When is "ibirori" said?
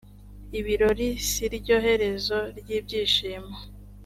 0.59-1.07